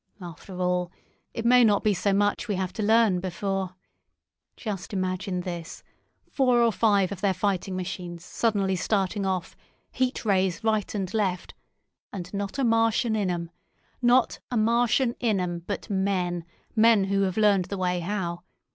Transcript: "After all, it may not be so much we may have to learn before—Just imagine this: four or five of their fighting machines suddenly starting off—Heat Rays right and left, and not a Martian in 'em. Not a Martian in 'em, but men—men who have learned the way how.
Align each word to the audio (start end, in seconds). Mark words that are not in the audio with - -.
"After 0.19 0.59
all, 0.59 0.91
it 1.31 1.45
may 1.45 1.63
not 1.63 1.83
be 1.83 1.93
so 1.93 2.11
much 2.11 2.47
we 2.47 2.55
may 2.55 2.61
have 2.61 2.73
to 2.73 2.81
learn 2.81 3.19
before—Just 3.19 4.93
imagine 4.93 5.41
this: 5.41 5.83
four 6.31 6.59
or 6.59 6.71
five 6.71 7.11
of 7.11 7.21
their 7.21 7.35
fighting 7.35 7.75
machines 7.75 8.25
suddenly 8.25 8.75
starting 8.75 9.27
off—Heat 9.27 10.25
Rays 10.25 10.63
right 10.63 10.95
and 10.95 11.13
left, 11.13 11.53
and 12.11 12.33
not 12.33 12.57
a 12.57 12.63
Martian 12.63 13.15
in 13.15 13.29
'em. 13.29 13.51
Not 14.01 14.39
a 14.49 14.57
Martian 14.57 15.13
in 15.19 15.39
'em, 15.39 15.59
but 15.67 15.87
men—men 15.87 17.03
who 17.03 17.21
have 17.21 17.37
learned 17.37 17.65
the 17.65 17.77
way 17.77 17.99
how. 17.99 18.41